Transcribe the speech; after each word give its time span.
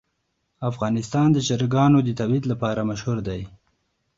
افغانستان 0.69 1.27
د 1.33 1.37
چرګانو 1.47 1.99
د 2.03 2.09
تولید 2.19 2.43
لپاره 2.51 2.87
مشهور 2.91 3.17
دی. 3.27 3.41